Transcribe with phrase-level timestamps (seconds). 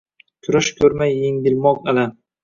[0.45, 2.17] Kurash koʼrmay yengilmoq alam